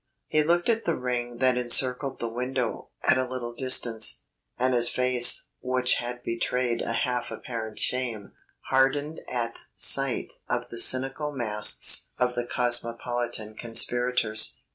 [0.25, 4.23] He looked at the ring that encircled the window at a little distance,
[4.57, 8.31] and his face, which had betrayed a half apparent shame,
[8.71, 14.57] hardened at sight of the cynical masks of the cosmopolitan conspirators.